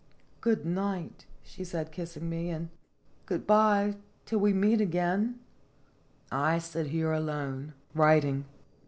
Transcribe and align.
"Good 0.41 0.65
night," 0.65 1.27
she 1.43 1.63
said, 1.63 1.91
kissing 1.91 2.27
me, 2.27 2.49
"and 2.49 2.69
good 3.27 3.45
by 3.45 3.97
till 4.25 4.39
we 4.39 4.51
meet 4.51 4.81
again." 4.81 5.39
1 6.31 6.59
sit 6.61 6.87
here 6.87 7.11
alone, 7.11 7.73
writing. 7.93 8.45